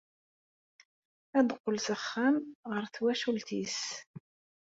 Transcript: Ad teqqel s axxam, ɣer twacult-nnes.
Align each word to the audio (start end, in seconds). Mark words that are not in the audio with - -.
Ad 1.37 1.45
teqqel 1.49 1.77
s 1.85 1.87
axxam, 1.95 2.35
ɣer 2.71 2.83
twacult-nnes. 2.93 3.79